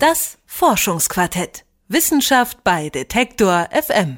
[0.00, 1.66] Das Forschungsquartett.
[1.88, 4.16] Wissenschaft bei Detektor FM.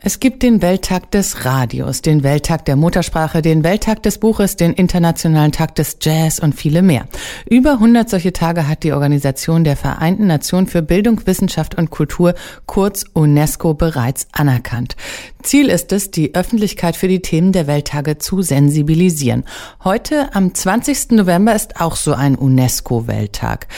[0.00, 4.72] Es gibt den Welttag des Radios, den Welttag der Muttersprache, den Welttag des Buches, den
[4.72, 7.04] Internationalen Tag des Jazz und viele mehr.
[7.50, 12.34] Über 100 solche Tage hat die Organisation der Vereinten Nationen für Bildung, Wissenschaft und Kultur,
[12.64, 14.96] kurz UNESCO, bereits anerkannt.
[15.42, 19.44] Ziel ist es, die Öffentlichkeit für die Themen der Welttage zu sensibilisieren.
[19.84, 21.10] Heute, am 20.
[21.10, 23.68] November, ist auch so ein UNESCO-Welttag.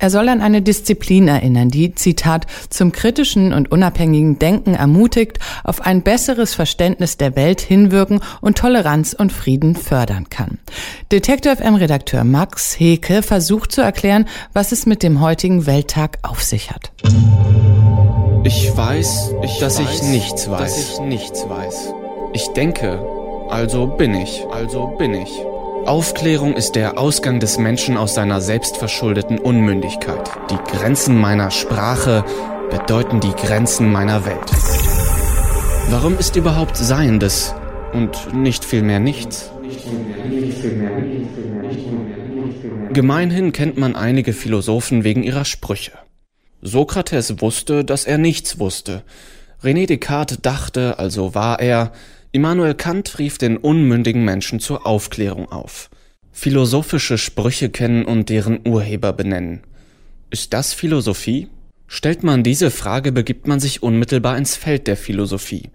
[0.00, 5.82] Er soll an eine Disziplin erinnern, die, Zitat, zum kritischen und unabhängigen Denken ermutigt, auf
[5.82, 10.58] ein besseres Verständnis der Welt hinwirken und Toleranz und Frieden fördern kann.
[11.12, 14.24] Detektor FM-Redakteur Max Heke versucht zu erklären,
[14.54, 16.92] was es mit dem heutigen Welttag auf sich hat.
[18.44, 20.60] Ich weiß, ich dass weiß, ich nichts weiß.
[20.60, 21.92] Dass ich nichts weiß.
[22.32, 23.04] Ich denke,
[23.50, 25.30] also bin ich, also bin ich.
[25.90, 30.30] Aufklärung ist der Ausgang des Menschen aus seiner selbstverschuldeten Unmündigkeit.
[30.48, 32.24] Die Grenzen meiner Sprache
[32.70, 34.52] bedeuten die Grenzen meiner Welt.
[35.88, 37.56] Warum ist überhaupt Seiendes
[37.92, 39.50] und nicht vielmehr nichts?
[42.92, 45.94] Gemeinhin kennt man einige Philosophen wegen ihrer Sprüche.
[46.62, 49.02] Sokrates wusste, dass er nichts wusste.
[49.60, 51.90] René Descartes dachte, also war er,
[52.32, 55.90] Immanuel Kant rief den unmündigen Menschen zur Aufklärung auf.
[56.30, 59.62] Philosophische Sprüche kennen und deren Urheber benennen.
[60.30, 61.48] Ist das Philosophie?
[61.88, 65.70] Stellt man diese Frage, begibt man sich unmittelbar ins Feld der Philosophie.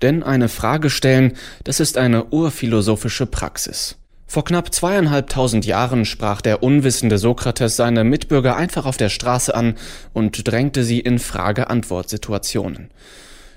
[0.00, 3.98] Denn eine Frage stellen, das ist eine urphilosophische Praxis.
[4.26, 9.74] Vor knapp zweieinhalbtausend Jahren sprach der unwissende Sokrates seine Mitbürger einfach auf der Straße an
[10.14, 12.88] und drängte sie in Frage-Antwort-Situationen.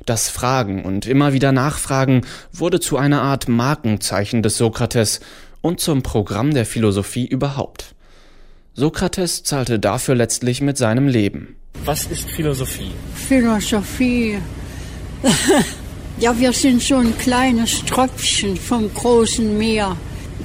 [0.06, 2.22] Das Fragen und immer wieder Nachfragen
[2.52, 5.20] wurde zu einer Art Markenzeichen des Sokrates
[5.62, 7.94] und zum Programm der Philosophie überhaupt.
[8.74, 11.56] Sokrates zahlte dafür letztlich mit seinem Leben.
[11.86, 12.92] Was ist Philosophie?
[13.16, 14.38] Philosophie.
[16.20, 19.96] ja, wir sind so ein kleines Tröpfchen vom großen Meer.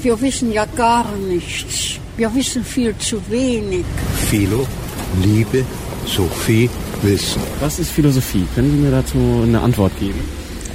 [0.02, 1.98] Wir wissen ja gar nichts.
[2.16, 3.84] Wir wissen viel zu wenig.
[4.28, 4.66] Philo,
[5.22, 5.64] Liebe,
[6.06, 6.70] Sophie,
[7.02, 7.42] Wissen.
[7.60, 8.46] Was ist Philosophie?
[8.54, 10.20] Können Sie mir dazu eine Antwort geben?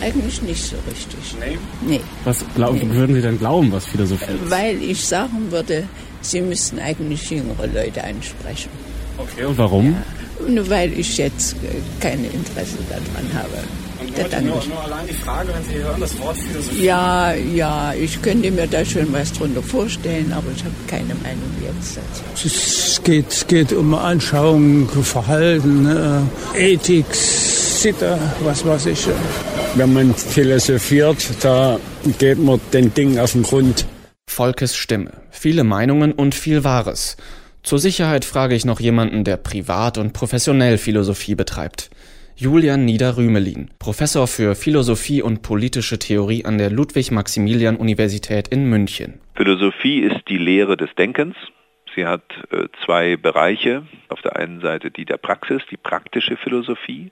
[0.01, 1.35] Eigentlich nicht so richtig.
[1.39, 1.57] Nee?
[1.87, 2.01] Nee.
[2.23, 2.89] Was glaub, nee.
[2.89, 4.49] würden Sie denn glauben, was Philosophie ist?
[4.49, 5.83] Weil ich sagen würde,
[6.21, 8.69] Sie müssen eigentlich jüngere Leute ansprechen.
[9.17, 9.93] Okay, und warum?
[9.93, 11.55] Ja, nur weil ich jetzt
[11.99, 13.63] kein Interesse daran habe.
[14.17, 16.83] Und nur, nur, allein die Frage, wenn Sie hören, das Wort Philosophie.
[16.83, 21.51] Ja, ja, ich könnte mir da schon was drunter vorstellen, aber ich habe keine Meinung
[21.63, 22.47] jetzt dazu.
[22.47, 25.87] Es geht, geht um Anschauung, Verhalten,
[26.55, 29.07] äh, Ethik, Sitte, was weiß ich.
[29.75, 31.79] Wenn man philosophiert, da
[32.19, 33.85] geht man den Dingen auf den Grund.
[34.27, 35.11] Volkes Stimme.
[35.29, 37.17] Viele Meinungen und viel Wahres.
[37.63, 41.89] Zur Sicherheit frage ich noch jemanden, der privat und professionell Philosophie betreibt.
[42.35, 49.19] Julian Nieder-Rümelin, Professor für Philosophie und politische Theorie an der Ludwig-Maximilian-Universität in München.
[49.35, 51.35] Philosophie ist die Lehre des Denkens.
[51.95, 53.83] Sie hat äh, zwei Bereiche.
[54.09, 57.11] Auf der einen Seite die der Praxis, die praktische Philosophie.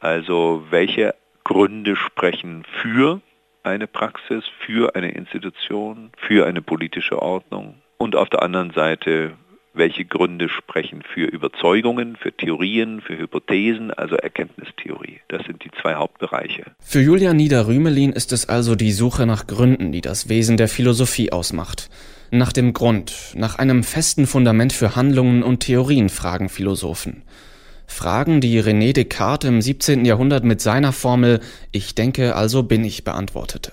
[0.00, 1.14] Also welche
[1.44, 3.20] Gründe sprechen für
[3.62, 7.76] eine Praxis, für eine Institution, für eine politische Ordnung.
[7.98, 9.32] Und auf der anderen Seite
[9.76, 15.20] welche Gründe sprechen für Überzeugungen, für Theorien, für Hypothesen, also Erkenntnistheorie.
[15.28, 16.64] Das sind die zwei Hauptbereiche.
[16.80, 21.32] Für Julian Nieder-Rümelin ist es also die Suche nach Gründen, die das Wesen der Philosophie
[21.32, 21.90] ausmacht.
[22.30, 27.22] Nach dem Grund, nach einem festen Fundament für Handlungen und Theorien fragen Philosophen.
[27.86, 30.04] Fragen, die René Descartes im 17.
[30.04, 33.72] Jahrhundert mit seiner Formel Ich denke, also bin ich beantwortete.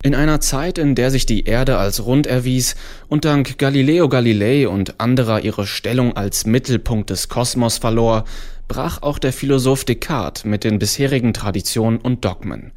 [0.00, 2.76] In einer Zeit, in der sich die Erde als rund erwies
[3.08, 8.24] und dank Galileo Galilei und anderer ihre Stellung als Mittelpunkt des Kosmos verlor,
[8.68, 12.70] brach auch der Philosoph Descartes mit den bisherigen Traditionen und Dogmen.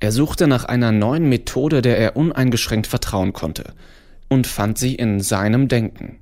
[0.00, 3.74] Er suchte nach einer neuen Methode, der er uneingeschränkt vertrauen konnte,
[4.28, 6.20] und fand sie in seinem Denken.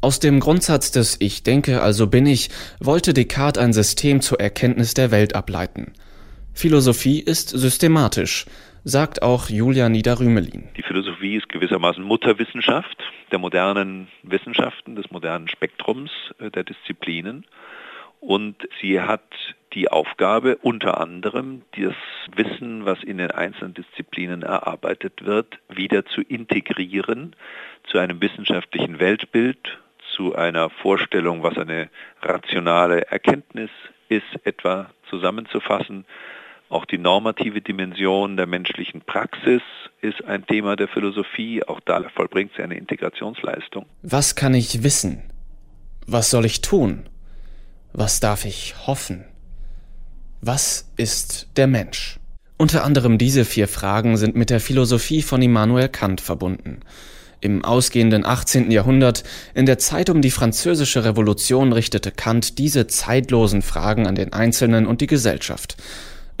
[0.00, 4.94] Aus dem Grundsatz des Ich denke, also bin ich, wollte Descartes ein System zur Erkenntnis
[4.94, 5.94] der Welt ableiten.
[6.54, 8.46] Philosophie ist systematisch,
[8.84, 10.68] sagt auch Julia Niederrümelin.
[10.76, 12.96] Die Philosophie ist gewissermaßen Mutterwissenschaft
[13.30, 17.44] der modernen Wissenschaften, des modernen Spektrums äh, der Disziplinen.
[18.20, 19.22] Und sie hat
[19.74, 21.94] die Aufgabe, unter anderem das
[22.34, 27.36] Wissen, was in den einzelnen Disziplinen erarbeitet wird, wieder zu integrieren
[27.84, 29.78] zu einem wissenschaftlichen Weltbild,
[30.16, 31.90] zu einer Vorstellung, was eine
[32.22, 33.70] rationale Erkenntnis
[34.08, 36.04] ist, etwa zusammenzufassen,
[36.68, 39.62] auch die normative Dimension der menschlichen Praxis
[40.00, 41.62] ist ein Thema der Philosophie.
[41.64, 43.86] Auch da vollbringt sie eine Integrationsleistung.
[44.02, 45.22] Was kann ich wissen?
[46.06, 47.08] Was soll ich tun?
[47.92, 49.24] Was darf ich hoffen?
[50.40, 52.18] Was ist der Mensch?
[52.58, 56.80] Unter anderem diese vier Fragen sind mit der Philosophie von Immanuel Kant verbunden.
[57.40, 58.70] Im ausgehenden 18.
[58.70, 59.22] Jahrhundert,
[59.54, 64.86] in der Zeit um die französische Revolution, richtete Kant diese zeitlosen Fragen an den Einzelnen
[64.86, 65.76] und die Gesellschaft.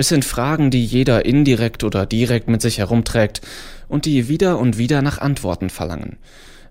[0.00, 3.40] Es sind Fragen, die jeder indirekt oder direkt mit sich herumträgt
[3.88, 6.18] und die wieder und wieder nach Antworten verlangen.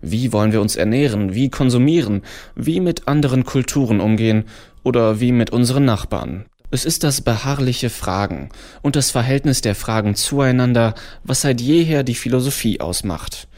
[0.02, 1.34] Wie wollen wir uns ernähren?
[1.34, 2.22] Wie konsumieren?
[2.56, 4.46] Wie mit anderen Kulturen umgehen?
[4.84, 6.46] Oder wie mit unseren Nachbarn?
[6.72, 8.48] Es ist das beharrliche Fragen
[8.82, 10.96] und das Verhältnis der Fragen zueinander,
[11.26, 13.50] was seit jeher die Philosophie ausmacht.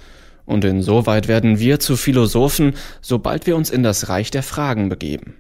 [0.46, 5.36] Und insoweit werden wir zu Philosophen, sobald wir uns in das Reich der Fragen begeben.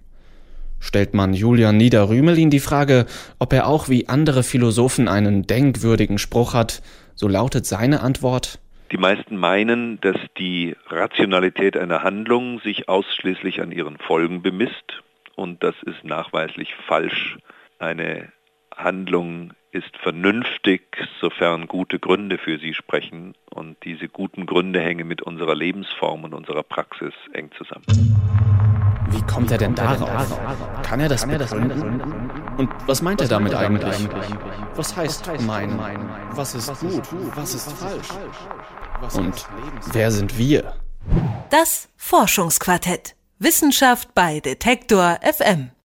[0.79, 3.05] Stellt man Julian Niederrümelin die Frage,
[3.37, 6.81] ob er auch wie andere Philosophen einen denkwürdigen Spruch hat,
[7.15, 8.59] so lautet seine Antwort
[8.91, 15.03] Die meisten meinen, dass die Rationalität einer Handlung sich ausschließlich an ihren Folgen bemisst
[15.35, 17.37] und das ist nachweislich falsch.
[17.77, 18.31] Eine
[18.75, 20.81] Handlung ist vernünftig,
[21.21, 23.35] sofern gute Gründe für sie sprechen.
[23.49, 27.85] Und diese guten Gründe hängen mit unserer Lebensform und unserer Praxis eng zusammen.
[29.11, 30.39] Wie kommt er denn darauf?
[30.83, 32.01] Kann er das begründen?
[32.57, 34.07] Und was meint er damit eigentlich?
[34.75, 35.79] Was heißt meinen?
[36.31, 37.03] Was ist gut?
[37.35, 38.09] Was ist falsch?
[39.15, 39.45] Und
[39.93, 40.75] wer sind wir?
[41.49, 43.15] Das Forschungsquartett.
[43.39, 45.71] Wissenschaft bei Detektor FM.